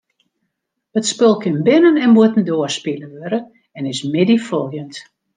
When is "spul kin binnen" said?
1.11-2.01